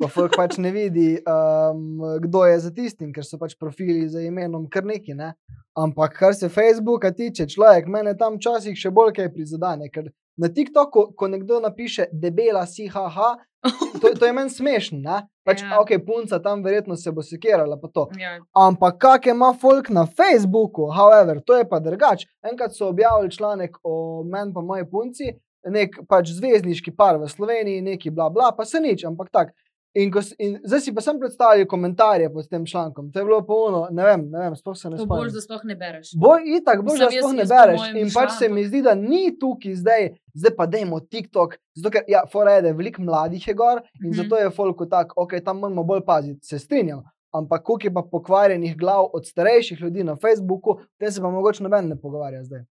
[0.04, 4.22] Pa folk pač ne vidi, um, kdo je za tistim, ker so pač profili za
[4.22, 5.16] imenom kar neki.
[5.16, 5.34] Ne?
[5.80, 9.88] Ampak kar se Facebooka tiče, človek mene tam včasih še bolj kaj prizadene.
[9.89, 13.36] Ker na TikToku, ko nekdo napiše debela si, haha,
[14.02, 15.22] to, to je meni smešno.
[15.44, 15.80] Pač, Ja.
[15.82, 18.06] ok, punca tam verjetno se bo sekirala, pa to.
[18.20, 22.28] Ja, Ampak kak ima folk na Facebooku, however, to je pa drugače.
[22.52, 25.34] Enkrat so objavili članek o meni pa moji punci,
[25.68, 29.54] nek pač zvezdniški par v Sloveniji, neki bla bla, pa se nič, ampak tak.
[29.93, 33.12] In, ko, in zdaj si pa sem predstavljal komentarje pod tem člankom.
[33.12, 35.29] To je bilo polno, ne vem, ne vem, sploh se ne spomnim.
[35.29, 36.15] da sploh ne bereš.
[36.17, 37.82] Boj itak, boš da sploh ne bereš.
[37.91, 41.53] In bi šla, pač se mi zdi, da ni tukaj zdaj, zdaj pa dajmo TikTok,
[41.75, 42.23] zato ker, ja,
[42.63, 44.13] je veliko mladih je gor in Mhm.
[44.13, 47.03] zato je folku tak, ok, tam moramo bolj paziti, se strinjam.
[47.32, 51.63] Ampak koliko je pa pokvarjenih glav od starejših ljudi na Facebooku, te se pa mogoče
[51.63, 52.65] noben ne pogovarja zdaj.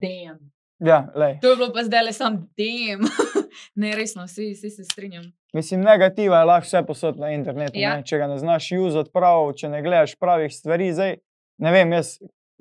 [0.00, 0.50] Damn.
[0.78, 1.38] Ja, lej.
[1.42, 3.00] To je bilo pa zdaj le sam dem.
[3.82, 5.28] ne, resno, vsi, vsi se strinjam.
[5.56, 7.78] Mislim, negativa je lahko vse posod na internetu.
[7.78, 7.96] Ja.
[7.96, 8.02] Ja.
[8.02, 11.16] Če ga ne znaš usati prav, če ne gledaš pravih stvari, zdaj
[11.64, 12.16] ne vem, jaz,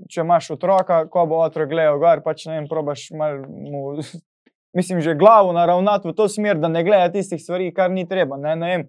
[0.09, 3.97] če imaš otroka, ko bo otrok gledal gor, pač ne vem, probaš mal mu.
[4.77, 8.37] Mislim, že glavo naravnati v to smer, da ne gleda tistih stvari, kar ni treba.
[8.37, 8.83] Ne, ne vem,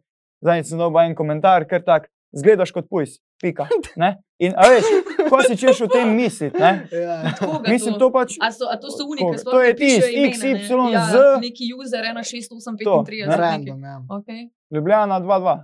[0.45, 3.67] zdaj sem dobil en komentar, ker tak, zgledaš kot pujs, pika.
[3.97, 4.19] Ne?
[4.39, 4.87] In a veš,
[5.27, 6.87] ko si češ o tem misliti, ne?
[6.93, 7.35] Ja.
[7.67, 8.37] Mislim, to pač.
[8.39, 9.39] A, so, a to so unike, Koga?
[9.39, 10.93] sploh To je tisti imena, XY ne?
[10.93, 12.85] ja, z- Neki user 1635.
[12.85, 13.37] To, ne.
[13.37, 13.97] Random, ja.
[14.09, 14.47] Okay.
[14.71, 15.57] Ljubljana 2-2.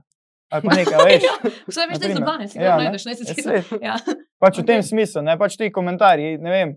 [0.51, 1.23] Ali pa nekaj, veš.
[1.67, 2.15] Vse veš, da je
[2.49, 2.83] si Ja, ga ne.
[2.85, 3.63] najdeš, ne se Ja, ti saj.
[3.81, 3.95] Ja.
[4.39, 4.67] Pač v Okej.
[4.67, 6.39] tem smislu, ne pač ti komentarji.
[6.39, 6.69] Ne vem.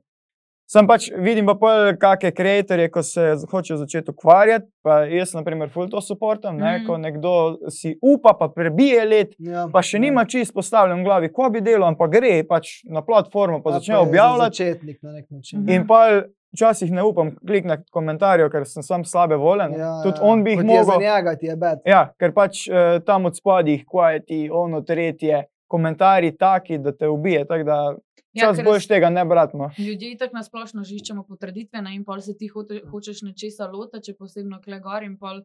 [0.68, 4.66] Sem pač vidim pa pol kakšne ustvarjalce, ko se z- hočejo začeti ukvarjati.
[4.84, 6.86] Pa jaz, na primer, full to suportam, ne, Mhm.
[6.86, 7.34] ko nekdo
[7.70, 10.02] si upa, pa prebije let, Ja, pa še ja.
[10.02, 13.80] nima čist postavljen v glavi, ko bi delal, ampak gre pač na platformo, pa Ja,
[13.80, 14.56] začne objavljati.
[14.56, 15.60] Začetnik na nek način.
[15.60, 15.70] Mhm.
[15.70, 16.22] In pa
[16.54, 19.70] včasih ne upam klikniti komentarjev, ker sem sam slabe volje.
[19.70, 19.78] ne.
[19.78, 20.24] Ja, Tudi ja.
[20.24, 21.00] on bi jih je Za mogel.
[21.02, 21.80] njega ti je bed.
[21.86, 27.46] Ja, ker pač eh, tam od spodaj, kvajeti, ono, tretje, komentarji taki, da te ubije.
[27.46, 27.96] Tako da
[28.38, 29.72] Ja, čas ker boš tega ne bratno.
[29.82, 34.16] Ljudje tako nasplošno žiščemo potrditve, ne, in pol se ti hote, hočeš nečesa lota, če
[34.16, 35.44] posebno kle gor in pol.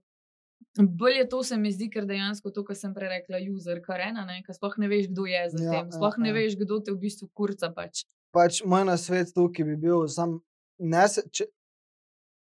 [0.79, 4.01] Bolje je to, se mi zdi, ker dejansko to, kar sem prej rekla, user, kar
[4.01, 6.37] ena, ker sploh ne veš, kdo je za Ja, tem, ja, sploh ne ja.
[6.37, 8.05] veš, kdo te v bistvu kurca pač.
[8.33, 10.39] pač moj nasvet tukaj bi bil, sam,
[10.79, 11.49] ne se, če,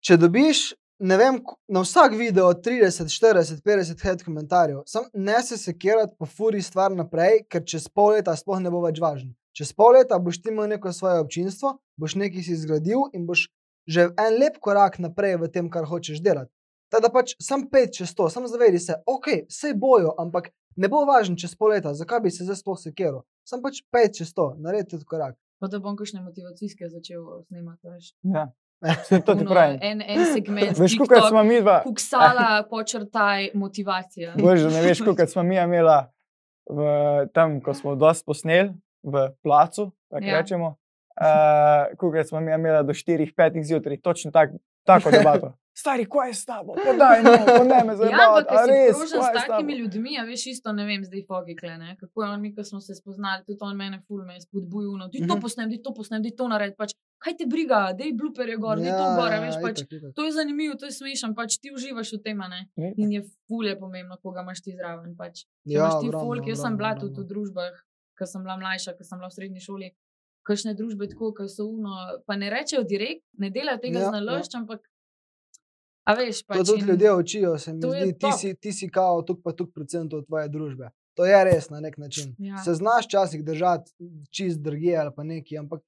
[0.04, 1.38] če dobiš, ne vem,
[1.72, 6.92] na vsak video 30, 40, 50 head komentarjev, sam ne se sekirati, pa furi stvar
[6.92, 9.32] naprej, ker čez pol leta sploh ne bo več važno.
[9.60, 13.50] Čez pol leta boš ti imel neko svoje občinstvo, boš nekaj si zgradil in boš
[13.84, 16.48] že en lep korak naprej v tem, kar hočeš delati.
[16.88, 20.48] Tako da pač sam pet čez to, sam zavedi se, ok, vse bojo, ampak
[20.80, 23.20] ne bo važno čez pol leta, zakaj bi se zdaj sploh sekiral.
[23.44, 25.36] Sam pač pet čez to, naredi tudi korak.
[25.60, 27.84] Pa da bom kakšne motivacijske začel snemati.
[27.84, 28.12] Veš.
[28.32, 28.48] Ja.
[28.80, 29.80] Saj To ti Ono, pravim.
[29.84, 31.82] En, en segment, Veš, kako smo mi dva.
[31.84, 34.38] Kuksala, počrtaj, motivacija.
[34.40, 36.06] Bože, ne veš, kako smo mi imela
[36.64, 36.86] v,
[37.36, 40.30] tam, ko smo dosti posneli v placu, tako Ja.
[40.30, 40.38] ja.
[40.38, 40.76] rečemo.
[41.12, 41.26] Uh,
[41.92, 43.28] Kako smo mi imeli do 4-5
[43.62, 44.50] zjutraj, točno tak,
[44.84, 45.52] tako debato.
[45.74, 46.72] Stari, kaj je s tabo?
[46.76, 50.46] Podaj, no, podaj me za Ja, ampak si res, kaj s takimi ljudmi, a veš,
[50.48, 51.96] isto ne vem, zdaj fogikle, ne?
[51.96, 55.08] kako je on mi, ko smo se spoznali, tudi on mene ful me spodbujal, no,
[55.08, 55.40] ti to Mhm.
[55.40, 58.92] posnem, ti to posnem, ti to naredi, pač, kaj te briga, dej bluperje gor, dej
[58.92, 60.12] to gor, veš, pač, itak, itak.
[60.14, 62.60] to je zanimivo, to je smešno, pač ti uživaš v tem, ne.
[62.96, 65.44] In je ful je pomembno, koga imaš ti zraven, pač.
[65.62, 67.72] Če Ja, imaš ti folk, jaz sem bila tudi v družbah,
[68.20, 69.90] ko sem bila mlajša, ko sem bila v srednji šoli.
[70.44, 71.96] Kakšne družbe tako, ki so uno,
[72.28, 74.10] pa ne rečejo direkt, ne delajo tega Ja, ja, ja.
[74.12, 74.86] z naložb, ampak.
[76.08, 76.60] A veš, pač.
[76.60, 79.52] To tudi in- ljudje učijo, se mi zdi, ti si, ti si kao tuk pa
[79.52, 80.88] tuk procentov tvoje družbe.
[81.18, 82.32] To je res na nek način.
[82.38, 82.56] Ja.
[82.64, 83.92] Se znaš časih držati
[84.30, 85.82] čist drugje ali pa neki, ampak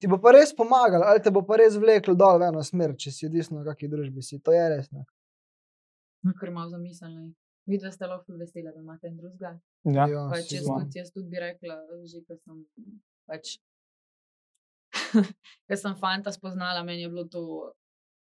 [0.00, 2.94] ti bo pa res pomagalo, ali te bo pa res vleklo dol v eno smer,
[2.96, 4.38] če si odvisno, v kakšni družbi si.
[4.40, 4.88] To je res.
[4.94, 5.04] Ne?
[6.24, 7.34] No, Ker malo zamislili.
[7.68, 9.54] Videla ste lahko vesela, da imate en drugega.
[9.84, 10.06] Ja.
[10.32, 11.76] Pač jaz, tudi, jaz tudi bi rekla,
[12.08, 12.62] že ko sem
[13.28, 13.58] pač.
[15.68, 17.42] Ker sem fanta spoznala, meni je bilo to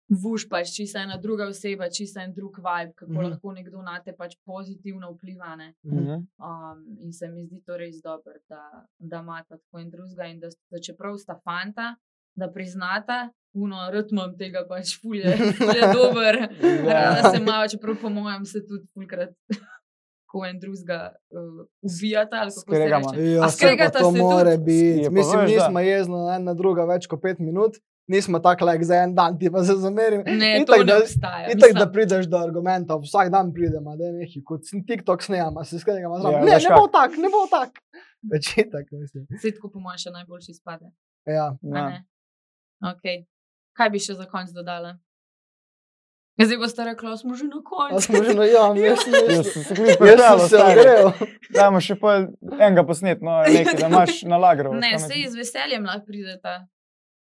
[0.08, 3.30] vuš, pač čisto ena druga oseba, čisto en drug vibe, kako mm -hmm.
[3.30, 5.56] lahko nekdo na te pač pozitivno vpliva.
[5.56, 5.74] Ne?
[5.84, 6.10] Mhm.
[6.38, 10.24] Um, in se mi zdi to res dobro, da, da imata tako in drugega.
[10.24, 11.96] In da, da čeprav sta fanta,
[12.36, 13.18] da priznata,
[13.54, 16.34] uno, ritmom tega pač fulje, fulje dober.
[16.82, 16.98] Ja.
[17.12, 19.30] Rada se malo, čeprav po mojem se tudi fulkrat
[20.26, 20.96] tako en drugega
[21.30, 22.36] uh, ubijata.
[22.36, 23.10] ali kako se Skregama.
[23.12, 23.30] reče.
[23.30, 24.64] Ja, A se skregata se more tudi?
[24.66, 25.02] biti.
[25.02, 25.46] Je Mislim, da.
[25.46, 29.38] nismo jezni na ena druga več kot pet minut, nismo tako like za en dan,
[29.38, 30.24] ti pa se zamerim.
[30.28, 31.46] Ne, Itak, to ne da- obstaja.
[31.46, 35.22] In tako, da prideš do argumentov, vsak dan pridemo, da je nekaj, kot sem TikTok
[35.22, 36.18] snemama, se skregamo.
[36.18, 37.78] Ja, Ja, ne, ne bo tako, ne bo tako.
[38.24, 39.26] Več je tako, mislim.
[39.36, 40.90] Saj tako po mojem še najboljši izpade.
[41.26, 41.46] Ja.
[41.62, 41.86] Ja.
[42.80, 43.24] Okay.
[43.72, 44.98] Kaj bi še za konec dodala?
[46.36, 48.00] Ja, Zdaj boste rekli, "A smo že na koncu.
[48.00, 49.44] smo že na jam, jaz sem Jaz mislil.
[49.44, 50.80] sem se klic Jaz pripravljal, sem se stari.
[50.80, 51.12] ogrel.
[51.50, 52.10] Dajmo še pol
[52.58, 54.72] enega posnet, no, nekaj, da imaš na lagru.
[54.74, 55.30] Ne, mislim.
[55.30, 56.54] z veseljem lahko prideta.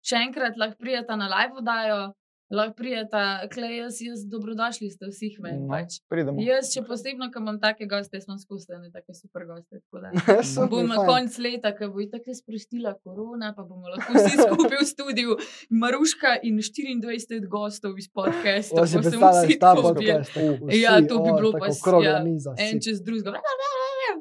[0.01, 2.15] Še enkrat lahko prideta na live oddajo,
[2.53, 5.61] lahko prideta, klej, jaz, jaz dobrodošli ste vsi meni.
[5.61, 5.99] No, Pač.
[6.07, 6.37] Pridemo.
[6.39, 9.81] Jaz, še posebno, ko imam take goste, smo skupaj, tako super goste.
[9.81, 10.11] tako da.
[10.45, 11.09] Super, Bom na fajn.
[11.09, 15.31] koncu leta, ko bo tako sprostila korona, pa bomo lahko vsi skupaj v studiu,
[15.73, 18.77] Maruška in 24 gostov iz podcasta.
[18.77, 20.13] O, si bomo se vsi tako objeli.
[20.13, 20.35] podcast.
[20.35, 23.33] tako vsi, Ja, to bi bilo pa s- okrogla ja, En čez drugega.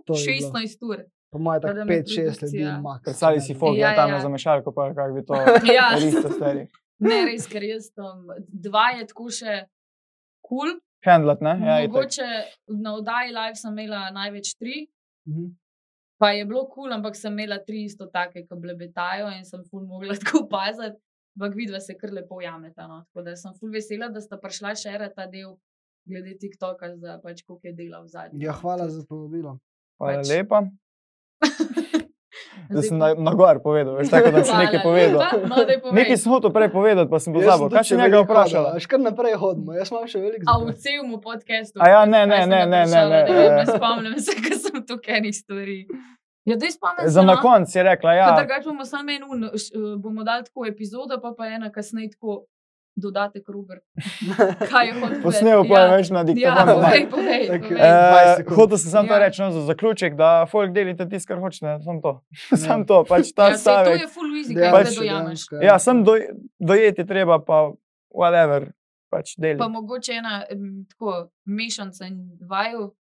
[0.06, 0.52] To bi bilo.
[0.56, 0.98] 16 ur.
[1.30, 3.04] Po mojem tako da me 5-6 ljudi max.
[3.04, 4.16] Predstavljaj si fogi, Ja, ja, tam ja.
[4.16, 5.34] je za mešalko, pa kako bi to
[5.78, 5.88] Ja.
[7.02, 9.58] Ne, res, ker jaz tam dva je tako še
[10.46, 10.72] kul.
[10.72, 10.80] Cool.
[11.02, 11.56] Handlat, ne?
[11.66, 11.96] Ja, itak.
[11.96, 12.26] Mogoče
[12.78, 14.84] na oddaji live sem imela največ tri,
[15.28, 15.48] Mhm.
[16.22, 19.64] pa je bilo kul, cool, ampak sem imela tri isto take, ki blebetajo in sem
[19.66, 20.98] ful mogla tako paziti.
[21.38, 22.88] Ampak vidva se kar lepo jameta.
[22.88, 23.06] No.
[23.08, 25.56] Tako da sem ful vesela, da sta prišla še ta del
[26.06, 28.42] glede TikToka, za pač koliko je dela v zadnjem.
[28.42, 29.58] Ja, hvala za povabilo.
[29.98, 30.28] Hvala pač.
[30.30, 30.62] lepa.
[32.72, 35.20] Jaz sem na, na gor povedal, veš, tako da še nekaj povedal.
[35.48, 35.92] No.
[35.92, 37.68] Nekaj sem hotel prej povedati, pa sem pozabil.
[37.68, 38.70] sem Kaj si še njega vprašala?
[38.80, 41.84] Až kar naprej hodimo, jaz imam še veliko A v celem podkastu.
[41.84, 43.72] A ja, ne, ne, sem ne, ne, ne, ne, vem, ne eh.
[43.72, 45.80] spomnim se, ker sem tukaj enih stvari.
[46.46, 47.10] Ja, se.
[47.14, 47.42] Za na no.
[47.42, 48.26] koncu si rekla, ja.
[48.32, 48.38] Ja.
[48.40, 52.16] Drugače bomo samo en, un, š- eh, bomo dali tako epizodo, pa pa ena kasneje
[52.16, 52.46] tako
[52.96, 53.80] dodatek Ruber.
[54.72, 55.22] Kaj je hotel?
[55.22, 56.68] Posnel pa je več na Ja, diktafon.
[56.76, 57.44] povej, povej.
[57.48, 57.80] Tako, povej.
[57.80, 59.20] 20 Uh, hotel sem samo to Ja.
[59.20, 62.14] reči no, za zaključek, da folk delite tisto, kar hočete, samo to.
[62.58, 64.02] Sam to, pač ta Ja, sej, to stavek.
[64.02, 65.40] je full easy, kaj Pač- te dojameš.
[65.48, 66.20] dejansko, Ja, sem doj,
[66.60, 67.72] dojeti treba, pa
[68.12, 68.72] whatever,
[69.10, 69.58] pač deli.
[69.58, 70.44] Pa mogoče ena
[70.90, 72.92] tako mešanca in vaju.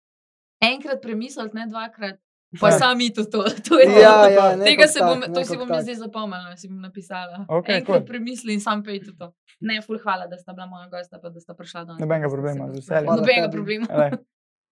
[0.61, 2.19] Enkrat premisliti, ne dvakrat,
[2.59, 2.77] pa Ja.
[2.77, 3.23] sami to.
[3.25, 3.99] to, to je to.
[3.99, 5.75] Ja, ja, Tega se bom, tak, to si bom tak.
[5.77, 7.45] jaz zdaj zapomnila, si bom napisala.
[7.47, 8.07] Okej, Enkrat cool.
[8.07, 9.31] premisli in sam pej to.
[9.61, 11.99] Ne, ful, hvala, da sta bila moja gosta, pa da sta prišla danes.
[11.99, 13.15] Nobenega pa da sta problema, z veseljem.
[13.15, 13.85] Nobenega problema.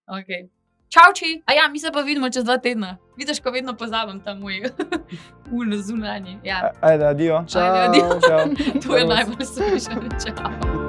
[0.10, 0.50] Okay.
[0.90, 1.38] Čau, či.
[1.46, 2.98] A ja, mi se pa vidimo čez dva tedna.
[3.14, 4.66] Vidiš, ko vedno pozabim ta moj
[5.54, 6.40] ulno zunanji.
[6.44, 7.46] Ja, Ajde, adijo.
[7.46, 7.62] Čau.
[7.62, 8.20] Ajde, adijo.
[8.20, 8.42] Čau.
[8.82, 10.02] to je najbolj smešno.
[10.18, 10.89] Čau.